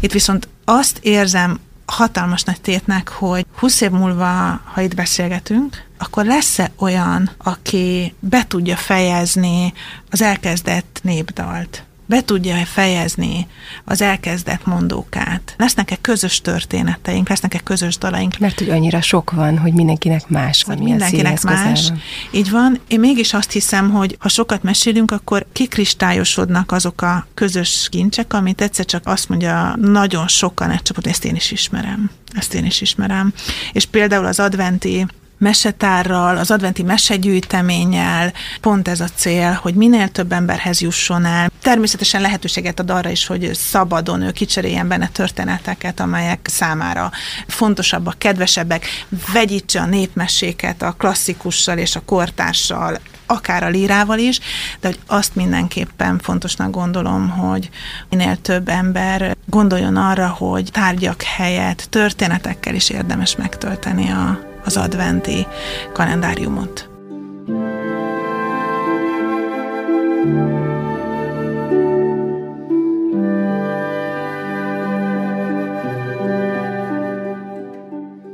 Itt 0.00 0.12
viszont 0.12 0.48
azt 0.64 0.98
érzem 1.02 1.60
hatalmas 1.86 2.42
nagy 2.42 2.60
tétnek, 2.60 3.08
hogy 3.08 3.46
20 3.56 3.80
év 3.80 3.90
múlva, 3.90 4.60
ha 4.64 4.80
itt 4.80 4.94
beszélgetünk, 4.94 5.84
akkor 5.98 6.24
lesz-e 6.24 6.70
olyan, 6.76 7.30
aki 7.38 8.14
be 8.20 8.44
tudja 8.46 8.76
fejezni 8.76 9.72
az 10.10 10.22
elkezdett 10.22 11.00
népdalt? 11.02 11.83
Be 12.06 12.20
tudja 12.24 12.56
fejezni 12.64 13.46
az 13.84 14.02
elkezdett 14.02 14.66
mondókát. 14.66 15.54
Lesznek-e 15.58 15.96
közös 16.00 16.40
történeteink, 16.40 17.28
lesznek-e 17.28 17.58
közös 17.58 17.98
dalaink? 17.98 18.38
Mert 18.38 18.58
hogy 18.58 18.70
annyira 18.70 19.00
sok 19.00 19.30
van, 19.30 19.58
hogy 19.58 19.72
mindenkinek 19.72 20.28
más. 20.28 20.62
Hogy 20.62 20.78
mindenkinek 20.78 21.42
más. 21.42 21.88
Van. 21.88 22.00
Így 22.30 22.50
van. 22.50 22.80
Én 22.88 23.00
mégis 23.00 23.34
azt 23.34 23.52
hiszem, 23.52 23.90
hogy 23.90 24.16
ha 24.20 24.28
sokat 24.28 24.62
mesélünk, 24.62 25.10
akkor 25.10 25.46
kikristályosodnak 25.52 26.72
azok 26.72 27.02
a 27.02 27.26
közös 27.34 27.88
kincsek, 27.90 28.32
amit 28.32 28.60
egyszer 28.60 28.84
csak 28.84 29.06
azt 29.06 29.28
mondja 29.28 29.76
nagyon 29.76 30.28
sokan 30.28 30.70
egy 30.70 30.82
csapat, 30.82 31.06
ezt 31.06 31.24
én 31.24 31.34
is 31.34 31.50
ismerem. 31.50 32.10
Ezt 32.34 32.54
én 32.54 32.64
is 32.64 32.80
ismerem. 32.80 33.32
És 33.72 33.84
például 33.84 34.24
az 34.24 34.40
adventi 34.40 35.06
mesetárral, 35.38 36.36
az 36.36 36.50
adventi 36.50 36.82
mesegyűjteménnyel 36.82 38.32
pont 38.60 38.88
ez 38.88 39.00
a 39.00 39.08
cél, 39.14 39.58
hogy 39.62 39.74
minél 39.74 40.08
több 40.08 40.32
emberhez 40.32 40.80
jusson 40.80 41.24
el. 41.24 41.50
Természetesen 41.62 42.20
lehetőséget 42.20 42.80
ad 42.80 42.90
arra 42.90 43.10
is, 43.10 43.26
hogy 43.26 43.50
szabadon 43.54 44.22
ő 44.22 44.30
kicseréljen 44.30 44.88
benne 44.88 45.08
történeteket, 45.08 46.00
amelyek 46.00 46.46
számára 46.50 47.10
fontosabbak, 47.46 48.18
kedvesebbek, 48.18 48.86
vegyítse 49.32 49.80
a 49.80 49.86
népmeséket 49.86 50.82
a 50.82 50.94
klasszikussal 50.98 51.78
és 51.78 51.96
a 51.96 52.02
kortársal, 52.04 52.98
akár 53.26 53.62
a 53.62 53.68
lírával 53.68 54.18
is, 54.18 54.40
de 54.80 54.88
hogy 54.88 54.98
azt 55.06 55.34
mindenképpen 55.34 56.18
fontosnak 56.18 56.70
gondolom, 56.70 57.28
hogy 57.28 57.70
minél 58.08 58.36
több 58.36 58.68
ember 58.68 59.36
gondoljon 59.46 59.96
arra, 59.96 60.28
hogy 60.28 60.68
tárgyak 60.72 61.22
helyett 61.22 61.86
történetekkel 61.90 62.74
is 62.74 62.90
érdemes 62.90 63.36
megtölteni 63.36 64.10
a, 64.10 64.53
az 64.64 64.76
adventi 64.76 65.46
kalendáriumot. 65.92 66.88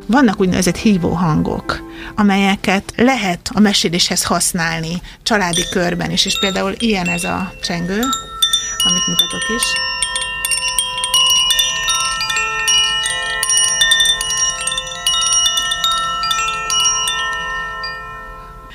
Vannak 0.06 0.40
úgynevezett 0.40 0.76
hívó 0.76 1.10
hangok, 1.10 1.80
amelyeket 2.16 2.92
lehet 2.96 3.50
a 3.54 3.60
meséléshez 3.60 4.24
használni 4.24 5.02
családi 5.22 5.62
körben 5.70 6.10
is, 6.10 6.26
és 6.26 6.38
például 6.38 6.74
ilyen 6.78 7.06
ez 7.06 7.24
a 7.24 7.52
csengő, 7.62 8.00
amit 8.84 9.06
mutatok 9.06 9.42
is. 9.56 9.89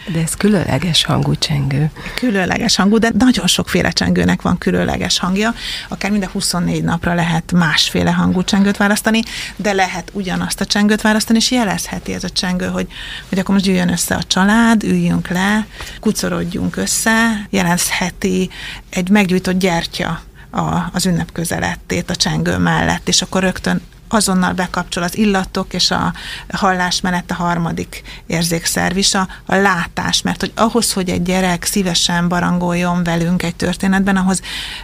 De 0.07 0.21
ez 0.21 0.33
különleges 0.33 1.05
hangú 1.05 1.35
csengő. 1.35 1.91
Különleges 2.15 2.75
hangú, 2.75 2.97
de 2.97 3.11
nagyon 3.17 3.47
sokféle 3.47 3.91
csengőnek 3.91 4.41
van 4.41 4.57
különleges 4.57 5.19
hangja. 5.19 5.53
Akár 5.87 6.11
minden 6.11 6.29
24 6.29 6.83
napra 6.83 7.13
lehet 7.13 7.51
másféle 7.51 8.11
hangú 8.11 8.43
csengőt 8.43 8.77
választani, 8.77 9.21
de 9.55 9.73
lehet 9.73 10.11
ugyanazt 10.13 10.61
a 10.61 10.65
csengőt 10.65 11.01
választani, 11.01 11.37
és 11.37 11.51
jelezheti 11.51 12.13
ez 12.13 12.23
a 12.23 12.29
csengő, 12.29 12.65
hogy, 12.65 12.87
hogy 13.29 13.39
akkor 13.39 13.53
most 13.53 13.65
jöjjön 13.65 13.91
össze 13.91 14.15
a 14.15 14.23
család, 14.23 14.83
üljünk 14.83 15.27
le, 15.27 15.65
kucorodjunk 15.99 16.75
össze, 16.75 17.47
jelezheti 17.49 18.49
egy 18.89 19.09
meggyújtott 19.09 19.57
gyertya 19.57 20.21
a, 20.49 20.89
az 20.93 21.05
ünnep 21.05 21.31
közelettét 21.31 22.09
a 22.09 22.15
csengő 22.15 22.57
mellett, 22.57 23.07
és 23.07 23.21
akkor 23.21 23.41
rögtön 23.41 23.81
azonnal 24.07 24.53
bekapcsol 24.53 25.03
az 25.03 25.17
illatok 25.17 25.73
és 25.73 25.91
a 25.91 26.13
hallás 26.49 27.01
mellett 27.01 27.31
a 27.31 27.33
harmadik 27.33 28.01
érzékszerv 28.25 28.97
is, 28.97 29.13
a, 29.13 29.27
a 29.45 29.55
látás, 29.55 30.21
mert 30.21 30.39
hogy 30.39 30.51
ahhoz, 30.55 30.93
hogy 30.93 31.09
egy 31.09 31.23
gyerek 31.23 31.63
szívesen 31.63 32.27
barangoljon 32.27 33.03
velünk 33.03 33.43
egy 33.43 33.55
történetben, 33.55 34.17
ahhoz 34.17 34.41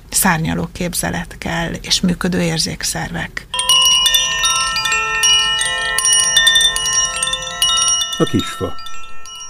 szárnyaló 0.09 0.69
képzelet 0.71 1.35
kell, 1.37 1.71
és 1.81 2.01
működő 2.01 2.41
érzékszervek. 2.41 3.47
A 8.17 8.23
kisfa. 8.23 8.73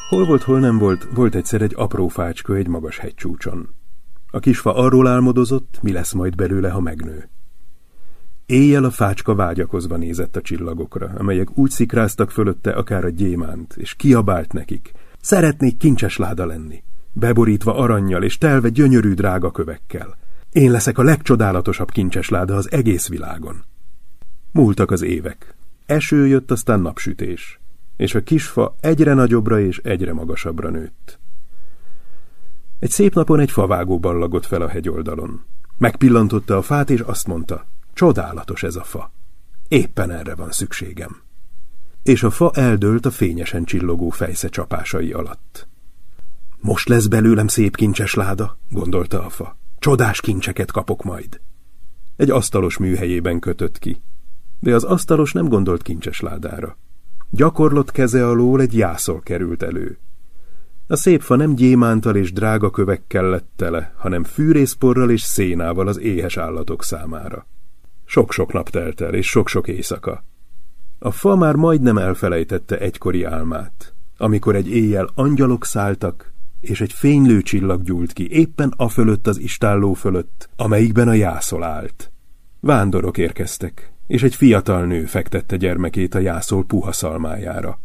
Hol 0.09 0.25
volt, 0.25 0.43
hol 0.43 0.59
nem 0.59 0.77
volt, 0.77 1.07
volt 1.13 1.35
egyszer 1.35 1.61
egy 1.61 1.73
apró 1.75 2.07
fácska 2.07 2.55
egy 2.55 2.67
magas 2.67 2.97
hegycsúcson. 2.97 3.75
A 4.31 4.39
kisfa 4.39 4.75
arról 4.75 5.07
álmodozott, 5.07 5.79
mi 5.81 5.91
lesz 5.91 6.11
majd 6.11 6.35
belőle, 6.35 6.69
ha 6.69 6.79
megnő. 6.79 7.29
Éjjel 8.51 8.83
a 8.83 8.91
fácska 8.91 9.35
vágyakozva 9.35 9.97
nézett 9.97 10.35
a 10.35 10.41
csillagokra, 10.41 11.11
amelyek 11.17 11.57
úgy 11.57 11.69
szikráztak 11.69 12.31
fölötte 12.31 12.71
akár 12.71 13.05
a 13.05 13.09
gyémánt, 13.09 13.73
és 13.77 13.93
kiabált 13.93 14.53
nekik. 14.53 14.91
Szeretnék 15.21 15.77
kincses 15.77 16.17
láda 16.17 16.45
lenni, 16.45 16.83
beborítva 17.11 17.75
aranyjal 17.75 18.23
és 18.23 18.37
telve 18.37 18.69
gyönyörű 18.69 19.13
drága 19.13 19.51
kövekkel. 19.51 20.17
Én 20.51 20.71
leszek 20.71 20.97
a 20.97 21.03
legcsodálatosabb 21.03 21.91
kincses 21.91 22.29
láda 22.29 22.55
az 22.55 22.71
egész 22.71 23.07
világon. 23.07 23.63
Múltak 24.51 24.91
az 24.91 25.01
évek. 25.01 25.55
Eső 25.85 26.27
jött, 26.27 26.51
aztán 26.51 26.79
napsütés, 26.79 27.59
és 27.97 28.15
a 28.15 28.23
kisfa 28.23 28.75
egyre 28.79 29.13
nagyobbra 29.13 29.59
és 29.59 29.77
egyre 29.77 30.13
magasabbra 30.13 30.69
nőtt. 30.69 31.19
Egy 32.79 32.91
szép 32.91 33.13
napon 33.13 33.39
egy 33.39 33.51
favágó 33.51 33.99
ballagott 33.99 34.45
fel 34.45 34.61
a 34.61 34.69
hegyoldalon. 34.69 35.43
Megpillantotta 35.77 36.57
a 36.57 36.61
fát, 36.61 36.89
és 36.89 36.99
azt 36.99 37.27
mondta, 37.27 37.65
Csodálatos 37.93 38.63
ez 38.63 38.75
a 38.75 38.83
fa. 38.83 39.11
Éppen 39.67 40.11
erre 40.11 40.35
van 40.35 40.51
szükségem. 40.51 41.21
És 42.03 42.23
a 42.23 42.29
fa 42.29 42.51
eldőlt 42.53 43.05
a 43.05 43.11
fényesen 43.11 43.63
csillogó 43.63 44.09
fejsze 44.09 44.49
csapásai 44.49 45.11
alatt. 45.11 45.67
Most 46.59 46.87
lesz 46.87 47.07
belőlem 47.07 47.47
szép 47.47 47.75
kincses 47.75 48.13
láda, 48.13 48.57
gondolta 48.69 49.25
a 49.25 49.29
fa. 49.29 49.57
Csodás 49.79 50.21
kincseket 50.21 50.71
kapok 50.71 51.03
majd. 51.03 51.41
Egy 52.15 52.29
asztalos 52.29 52.77
műhelyében 52.77 53.39
kötött 53.39 53.79
ki. 53.79 54.01
De 54.59 54.75
az 54.75 54.83
asztalos 54.83 55.31
nem 55.31 55.47
gondolt 55.47 55.81
kincses 55.81 56.19
ládára. 56.19 56.77
Gyakorlott 57.29 57.91
keze 57.91 58.27
alól 58.27 58.61
egy 58.61 58.77
jászol 58.77 59.19
került 59.19 59.63
elő. 59.63 59.97
A 60.87 60.95
szép 60.95 61.21
fa 61.21 61.35
nem 61.35 61.55
gyémántal 61.55 62.15
és 62.15 62.31
drága 62.31 62.69
kövekkel 62.69 63.29
lett 63.29 63.49
tele, 63.55 63.93
hanem 63.97 64.23
fűrészporral 64.23 65.09
és 65.09 65.21
szénával 65.21 65.87
az 65.87 65.99
éhes 65.99 66.37
állatok 66.37 66.83
számára. 66.83 67.47
Sok-sok 68.11 68.53
nap 68.53 68.69
telt 68.69 69.01
el, 69.01 69.13
és 69.13 69.29
sok-sok 69.29 69.67
éjszaka. 69.67 70.23
A 70.99 71.11
fa 71.11 71.35
már 71.35 71.55
majdnem 71.55 71.97
elfelejtette 71.97 72.77
egykori 72.77 73.23
álmát, 73.23 73.93
amikor 74.17 74.55
egy 74.55 74.69
éjjel 74.69 75.09
angyalok 75.15 75.65
szálltak, 75.65 76.33
és 76.59 76.81
egy 76.81 76.93
fénylő 76.93 77.41
csillag 77.41 77.83
gyúlt 77.83 78.13
ki 78.13 78.31
éppen 78.31 78.73
a 78.75 78.89
fölött 78.89 79.27
az 79.27 79.39
istálló 79.39 79.93
fölött, 79.93 80.49
amelyikben 80.55 81.07
a 81.07 81.13
jászol 81.13 81.63
állt. 81.63 82.11
Vándorok 82.59 83.17
érkeztek, 83.17 83.93
és 84.07 84.23
egy 84.23 84.35
fiatal 84.35 84.85
nő 84.85 85.05
fektette 85.05 85.57
gyermekét 85.57 86.15
a 86.15 86.19
jászol 86.19 86.65
puha 86.65 86.91
szalmájára. 86.91 87.79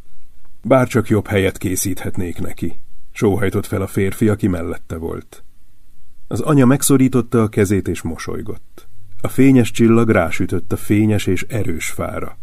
Bárcsak 0.62 1.08
jobb 1.08 1.26
helyet 1.26 1.58
készíthetnék 1.58 2.40
neki, 2.40 2.76
sóhajtott 3.12 3.66
fel 3.66 3.82
a 3.82 3.86
férfi, 3.86 4.28
aki 4.28 4.46
mellette 4.46 4.96
volt. 4.96 5.44
Az 6.28 6.40
anya 6.40 6.66
megszorította 6.66 7.42
a 7.42 7.48
kezét 7.48 7.88
és 7.88 8.02
mosolygott. 8.02 8.85
A 9.20 9.28
fényes 9.28 9.70
csillag 9.70 10.08
rásütött 10.08 10.72
a 10.72 10.76
fényes 10.76 11.26
és 11.26 11.42
erős 11.48 11.86
fára. 11.86 12.38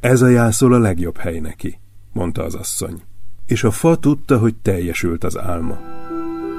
Ez 0.00 0.22
a 0.22 0.28
jászol 0.28 0.72
a 0.72 0.78
legjobb 0.78 1.16
hely 1.16 1.38
neki, 1.38 1.78
mondta 2.12 2.44
az 2.44 2.54
asszony. 2.54 3.02
És 3.46 3.64
a 3.64 3.70
fa 3.70 3.96
tudta, 3.96 4.38
hogy 4.38 4.54
teljesült 4.54 5.24
az 5.24 5.38
álma. 5.38 5.78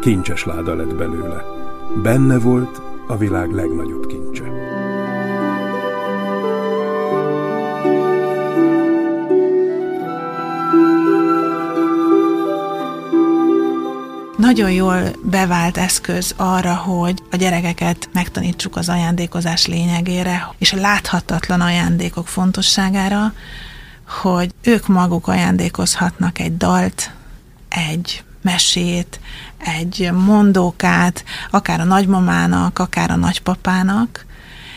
Kincses 0.01 0.43
láda 0.43 0.75
lett 0.75 0.95
belőle. 0.95 1.43
Benne 2.03 2.39
volt 2.39 2.81
a 3.07 3.17
világ 3.17 3.51
legnagyobb 3.51 4.07
kincse. 4.07 4.67
nagyon 14.47 14.71
jól 14.71 15.01
bevált 15.21 15.77
eszköz 15.77 16.33
arra, 16.37 16.75
hogy 16.75 17.23
a 17.31 17.35
gyerekeket 17.35 18.09
megtanítsuk 18.13 18.75
az 18.75 18.89
ajándékozás 18.89 19.65
lényegére, 19.65 20.49
és 20.57 20.73
a 20.73 20.77
láthatatlan 20.77 21.61
ajándékok 21.61 22.27
fontosságára, 22.27 23.33
hogy 24.07 24.53
ők 24.61 24.87
maguk 24.87 25.27
ajándékozhatnak 25.27 26.39
egy 26.39 26.57
dalt, 26.57 27.11
egy 27.69 28.23
mesét, 28.41 29.19
egy 29.57 30.11
mondókát, 30.11 31.23
akár 31.51 31.79
a 31.79 31.83
nagymamának, 31.83 32.79
akár 32.79 33.11
a 33.11 33.15
nagypapának. 33.15 34.25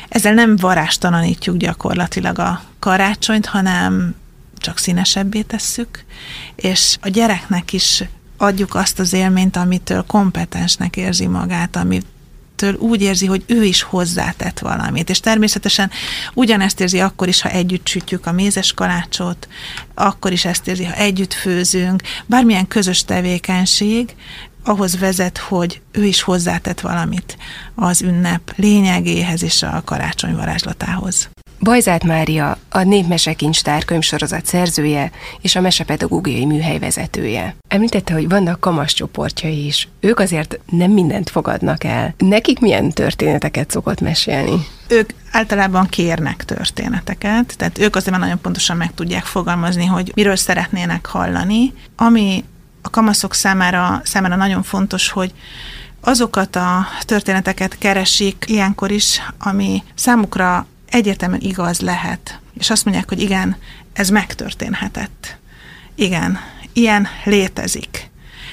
Ezzel 0.08 0.34
nem 0.34 0.56
varástalanítjuk 0.56 1.56
gyakorlatilag 1.56 2.38
a 2.38 2.62
karácsonyt, 2.78 3.46
hanem 3.46 4.14
csak 4.58 4.78
színesebbé 4.78 5.42
tesszük, 5.42 6.04
és 6.54 6.96
a 7.00 7.08
gyereknek 7.08 7.72
is 7.72 8.04
adjuk 8.36 8.74
azt 8.74 8.98
az 8.98 9.12
élményt, 9.12 9.56
amitől 9.56 10.04
kompetensnek 10.06 10.96
érzi 10.96 11.26
magát, 11.26 11.76
amit 11.76 12.06
úgy 12.78 13.02
érzi, 13.02 13.26
hogy 13.26 13.44
ő 13.46 13.64
is 13.64 13.82
hozzátett 13.82 14.58
valamit. 14.58 15.10
És 15.10 15.20
természetesen 15.20 15.90
ugyanezt 16.34 16.80
érzi 16.80 17.00
akkor 17.00 17.28
is, 17.28 17.40
ha 17.40 17.48
együtt 17.48 17.86
sütjük 17.86 18.26
a 18.26 18.32
mézes 18.32 18.72
kalácsot, 18.72 19.48
akkor 19.94 20.32
is 20.32 20.44
ezt 20.44 20.66
érzi, 20.66 20.84
ha 20.84 20.94
együtt 20.94 21.34
főzünk. 21.34 22.02
Bármilyen 22.26 22.68
közös 22.68 23.04
tevékenység 23.04 24.14
ahhoz 24.64 24.98
vezet, 24.98 25.38
hogy 25.38 25.80
ő 25.92 26.04
is 26.04 26.22
hozzátett 26.22 26.80
valamit 26.80 27.36
az 27.74 28.02
ünnep 28.02 28.52
lényegéhez 28.56 29.42
és 29.42 29.62
a 29.62 29.82
karácsony 29.84 30.34
varázslatához. 30.34 31.28
Bajzát 31.62 32.04
Mária 32.04 32.58
a 32.70 32.82
Népmesekincstár 32.82 33.84
könyvsorozat 33.84 34.46
szerzője 34.46 35.10
és 35.40 35.56
a 35.56 35.60
mesepedagógiai 35.60 36.44
műhely 36.44 36.78
vezetője. 36.78 37.56
Említette, 37.68 38.12
hogy 38.12 38.28
vannak 38.28 38.60
kamasz 38.60 38.92
csoportjai 38.92 39.66
is. 39.66 39.88
Ők 40.00 40.18
azért 40.18 40.58
nem 40.70 40.90
mindent 40.90 41.30
fogadnak 41.30 41.84
el. 41.84 42.14
Nekik 42.18 42.58
milyen 42.58 42.90
történeteket 42.90 43.70
szokott 43.70 44.00
mesélni? 44.00 44.66
Ők 44.88 45.10
általában 45.32 45.86
kérnek 45.86 46.44
történeteket, 46.44 47.54
tehát 47.56 47.78
ők 47.78 47.96
azért 47.96 48.10
már 48.10 48.20
nagyon 48.20 48.40
pontosan 48.40 48.76
meg 48.76 48.94
tudják 48.94 49.24
fogalmazni, 49.24 49.84
hogy 49.86 50.12
miről 50.14 50.36
szeretnének 50.36 51.06
hallani. 51.06 51.72
Ami 51.96 52.44
a 52.82 52.90
kamaszok 52.90 53.34
számára, 53.34 54.00
számára 54.04 54.36
nagyon 54.36 54.62
fontos, 54.62 55.10
hogy 55.10 55.32
azokat 56.00 56.56
a 56.56 56.86
történeteket 57.00 57.78
keresik 57.78 58.44
ilyenkor 58.46 58.90
is, 58.90 59.20
ami 59.38 59.82
számukra 59.94 60.66
egyértelműen 60.90 61.40
igaz 61.40 61.80
lehet. 61.80 62.40
És 62.58 62.70
azt 62.70 62.84
mondják, 62.84 63.08
hogy 63.08 63.20
igen, 63.20 63.56
ez 63.92 64.08
megtörténhetett. 64.08 65.38
Igen, 65.94 66.38
ilyen 66.72 67.08
létezik. 67.24 68.10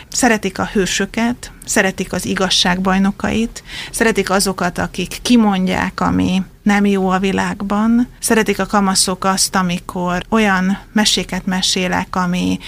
Szeretik 0.10 0.60
a 0.60 0.69
hősöket, 0.73 1.52
szeretik 1.65 2.13
az 2.13 2.26
igazságbajnokait, 2.26 3.63
szeretik 3.91 4.30
azokat, 4.30 4.78
akik 4.78 5.17
kimondják, 5.21 6.02
ami 6.02 6.41
nem 6.67 6.86
jó 6.86 7.10
a 7.10 7.19
világban. 7.19 8.08
Szeretik 8.19 8.60
a 8.60 8.65
kamaszok 8.65 9.23
azt, 9.23 9.56
amikor 9.56 10.23
olyan 10.30 10.77
meséket 10.93 11.45
mesélek, 11.45 12.15
ami 12.15 12.60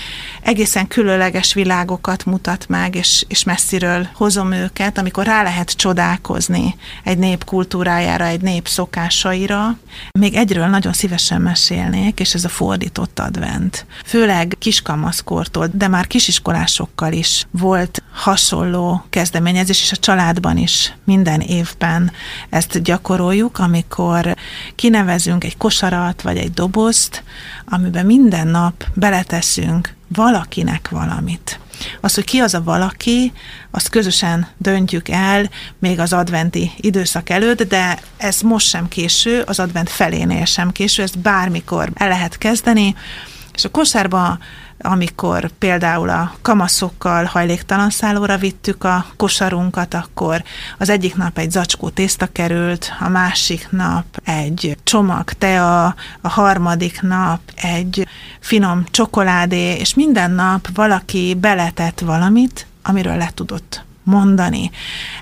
egészen 0.41 0.87
különleges 0.87 1.53
világokat 1.53 2.25
mutat 2.25 2.67
meg, 2.67 2.95
és, 2.95 3.25
és 3.27 3.43
messziről 3.43 4.07
hozom 4.13 4.51
őket, 4.51 4.97
amikor 4.97 5.25
rá 5.25 5.43
lehet 5.43 5.71
csodálkozni 5.71 6.75
egy 7.03 7.17
nép 7.17 7.43
kultúrájára, 7.43 8.25
egy 8.25 8.41
nép 8.41 8.67
szokásaira. 8.67 9.77
Még 10.19 10.35
egyről 10.35 10.65
nagyon 10.65 10.93
szívesen 10.93 11.41
mesélnék, 11.41 12.19
és 12.19 12.33
ez 12.33 12.43
a 12.43 12.49
fordított 12.49 13.19
advent. 13.19 13.85
Főleg 14.05 14.55
kiskamaszkortól, 14.59 15.69
de 15.73 15.87
már 15.87 16.07
kisiskolásokkal 16.07 17.13
is 17.13 17.47
volt 17.51 18.03
hasonló 18.13 19.05
kezdeményezés, 19.09 19.81
és 19.81 19.91
a 19.91 19.95
családban 19.95 20.57
is 20.57 20.93
minden 21.03 21.41
évben 21.41 22.11
ezt 22.49 22.81
gyakoroljuk, 22.81 23.59
amikor 23.59 23.88
kinevezünk 24.75 25.43
egy 25.43 25.57
kosarat 25.57 26.21
vagy 26.21 26.37
egy 26.37 26.51
dobozt, 26.51 27.23
amiben 27.65 28.05
minden 28.05 28.47
nap 28.47 28.83
beleteszünk 28.93 29.95
valakinek 30.07 30.89
valamit. 30.89 31.59
Az, 32.01 32.15
hogy 32.15 32.23
ki 32.23 32.39
az 32.39 32.53
a 32.53 32.63
valaki, 32.63 33.31
azt 33.71 33.89
közösen 33.89 34.47
döntjük 34.57 35.09
el 35.09 35.49
még 35.79 35.99
az 35.99 36.13
adventi 36.13 36.71
időszak 36.77 37.29
előtt, 37.29 37.63
de 37.63 37.99
ez 38.17 38.41
most 38.41 38.67
sem 38.67 38.87
késő, 38.87 39.41
az 39.41 39.59
advent 39.59 39.89
felénél 39.89 40.45
sem 40.45 40.71
késő, 40.71 41.03
ezt 41.03 41.19
bármikor 41.19 41.91
el 41.93 42.07
lehet 42.07 42.37
kezdeni, 42.37 42.95
és 43.53 43.65
a 43.65 43.69
kosárba 43.69 44.37
amikor 44.81 45.49
például 45.57 46.09
a 46.09 46.33
kamaszokkal 46.41 47.23
hajléktalan 47.23 47.89
szállóra 47.89 48.37
vittük 48.37 48.83
a 48.83 49.05
kosarunkat, 49.17 49.93
akkor 49.93 50.43
az 50.77 50.89
egyik 50.89 51.15
nap 51.15 51.37
egy 51.37 51.51
zacskó 51.51 51.89
tészta 51.89 52.27
került, 52.27 52.93
a 52.99 53.07
másik 53.07 53.67
nap 53.71 54.05
egy 54.23 54.77
csomag 54.83 55.33
tea, 55.33 55.85
a 56.21 56.29
harmadik 56.29 57.01
nap 57.01 57.39
egy 57.55 58.07
finom 58.39 58.83
csokoládé, 58.91 59.75
és 59.75 59.93
minden 59.93 60.31
nap 60.31 60.67
valaki 60.73 61.35
beletett 61.39 61.99
valamit, 61.99 62.67
amiről 62.83 63.17
le 63.17 63.31
tudott 63.33 63.83
mondani. 64.03 64.71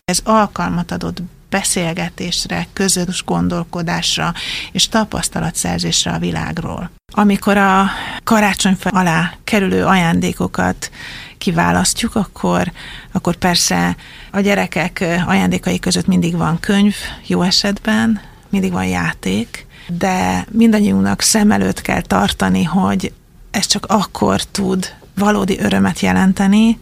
Ez 0.05 0.19
alkalmat 0.23 0.91
adott 0.91 1.21
beszélgetésre, 1.49 2.67
közös 2.73 3.23
gondolkodásra 3.25 4.33
és 4.71 4.87
tapasztalatszerzésre 4.87 6.11
a 6.11 6.19
világról. 6.19 6.89
Amikor 7.13 7.57
a 7.57 7.89
karácsonyfa 8.23 8.89
alá 8.89 9.33
kerülő 9.43 9.85
ajándékokat 9.85 10.91
kiválasztjuk, 11.37 12.15
akkor, 12.15 12.71
akkor 13.11 13.35
persze 13.35 13.95
a 14.31 14.39
gyerekek 14.39 15.05
ajándékai 15.25 15.79
között 15.79 16.07
mindig 16.07 16.35
van 16.35 16.59
könyv, 16.59 16.95
jó 17.27 17.41
esetben, 17.41 18.21
mindig 18.49 18.71
van 18.71 18.85
játék, 18.85 19.65
de 19.87 20.45
mindannyiunknak 20.51 21.21
szem 21.21 21.51
előtt 21.51 21.81
kell 21.81 22.01
tartani, 22.01 22.63
hogy 22.63 23.13
ez 23.51 23.65
csak 23.65 23.85
akkor 23.85 24.41
tud 24.41 24.93
valódi 25.15 25.59
örömet 25.59 25.99
jelenteni, 25.99 26.79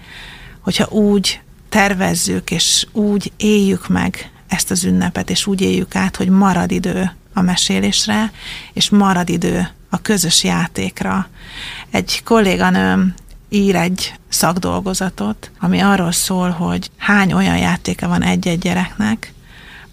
hogyha 0.62 0.88
úgy 0.89 1.39
tervezzük 1.69 2.51
és 2.51 2.86
úgy 2.91 3.32
éljük 3.38 3.88
meg 3.88 4.30
ezt 4.47 4.71
az 4.71 4.84
ünnepet, 4.84 5.29
és 5.29 5.47
úgy 5.47 5.62
éljük 5.62 5.95
át, 5.95 6.15
hogy 6.15 6.29
marad 6.29 6.71
idő 6.71 7.12
a 7.34 7.41
mesélésre, 7.41 8.31
és 8.73 8.89
marad 8.89 9.29
idő 9.29 9.69
a 9.89 10.01
közös 10.01 10.43
játékra. 10.43 11.27
Egy 11.91 12.21
kolléganőm 12.23 13.13
ír 13.49 13.75
egy 13.75 14.13
szakdolgozatot, 14.29 15.51
ami 15.60 15.79
arról 15.79 16.12
szól, 16.12 16.49
hogy 16.49 16.91
hány 16.97 17.34
olyan 17.34 17.58
játéka 17.58 18.08
van 18.08 18.21
egy-egy 18.23 18.60
gyereknek, 18.60 19.34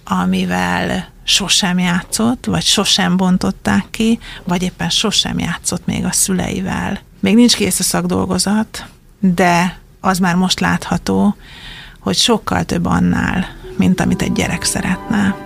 amivel 0.05 1.09
sosem 1.25 1.79
játszott, 1.79 2.45
vagy 2.45 2.65
sosem 2.65 3.17
bontották 3.17 3.85
ki, 3.91 4.19
vagy 4.45 4.63
éppen 4.63 4.91
sosem 4.91 5.39
játszott 5.39 5.87
még 5.87 6.05
a 6.05 6.13
szüleivel. 6.13 7.01
Még 7.21 7.35
nincs 7.35 7.55
kész 7.55 7.81
a 7.81 7.83
szakdolgozat, 7.83 8.87
de 9.19 9.79
az 10.01 10.19
már 10.19 10.35
most 10.35 10.61
látható, 10.61 11.37
hogy 11.99 12.17
sokkal 12.17 12.65
több 12.65 12.87
annál, 12.87 13.47
mint 13.77 14.01
amit 14.01 14.23
egy 14.23 14.33
gyerek 14.33 14.63
szeretne. 14.63 15.37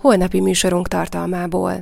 Holnapi 0.00 0.40
műsorunk 0.40 0.88
tartalmából. 0.88 1.72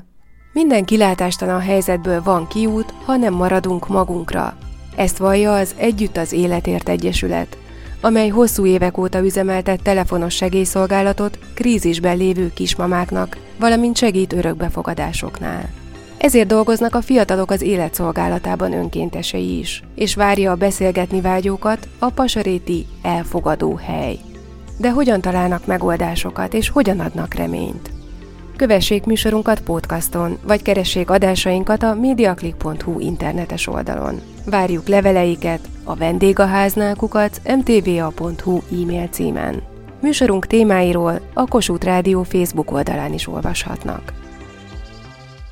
Minden 0.52 0.84
kilátástalan 0.84 1.60
helyzetből 1.60 2.22
van 2.22 2.46
kiút, 2.46 2.94
ha 3.04 3.16
nem 3.16 3.34
maradunk 3.34 3.88
magunkra. 3.88 4.56
Ezt 4.98 5.18
vallja 5.18 5.54
az 5.54 5.74
Együtt 5.76 6.16
az 6.16 6.32
Életért 6.32 6.88
Egyesület, 6.88 7.56
amely 8.00 8.28
hosszú 8.28 8.66
évek 8.66 8.98
óta 8.98 9.18
üzemeltet 9.18 9.82
telefonos 9.82 10.34
segélyszolgálatot 10.34 11.38
krízisben 11.54 12.16
lévő 12.16 12.52
kismamáknak, 12.54 13.36
valamint 13.58 13.96
segít 13.96 14.32
örökbefogadásoknál. 14.32 15.68
Ezért 16.16 16.46
dolgoznak 16.46 16.94
a 16.94 17.00
fiatalok 17.00 17.50
az 17.50 17.62
életszolgálatában 17.62 18.72
önkéntesei 18.72 19.58
is, 19.58 19.82
és 19.94 20.14
várja 20.14 20.50
a 20.50 20.56
beszélgetni 20.56 21.20
vágyókat 21.20 21.88
a 21.98 22.10
pasaréti 22.10 22.86
elfogadó 23.02 23.74
hely. 23.74 24.18
De 24.78 24.90
hogyan 24.90 25.20
találnak 25.20 25.66
megoldásokat, 25.66 26.54
és 26.54 26.68
hogyan 26.68 27.00
adnak 27.00 27.34
reményt? 27.34 27.97
Kövessék 28.58 29.04
műsorunkat 29.04 29.60
podcaston, 29.60 30.38
vagy 30.42 30.62
keressék 30.62 31.10
adásainkat 31.10 31.82
a 31.82 31.94
mediaclick.hu 31.94 33.00
internetes 33.00 33.66
oldalon. 33.66 34.20
Várjuk 34.44 34.88
leveleiket 34.88 35.68
a 35.84 35.94
vendégháznál 35.94 36.94
kukac 36.94 37.40
mtva.hu 37.44 38.60
e-mail 38.82 39.06
címen. 39.06 39.62
Műsorunk 40.00 40.46
témáiról 40.46 41.20
a 41.34 41.44
Kossuth 41.44 41.84
Rádió 41.84 42.22
Facebook 42.22 42.72
oldalán 42.72 43.12
is 43.12 43.28
olvashatnak. 43.28 44.12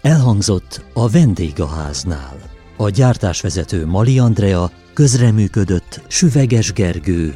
Elhangzott 0.02 0.84
a 0.92 1.08
vendégháznál. 1.08 2.36
A 2.76 2.88
gyártásvezető 2.88 3.86
Mali 3.86 4.18
Andrea 4.18 4.70
közreműködött 4.94 6.00
Süveges 6.06 6.72
Gergő, 6.72 7.34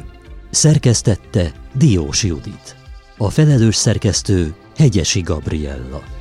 szerkesztette 0.49 1.51
Diós 1.73 2.23
Judit. 2.23 2.75
A 3.17 3.29
felelős 3.29 3.75
szerkesztő 3.75 4.53
Hegyesi 4.81 5.21
Gabriella 5.21 6.20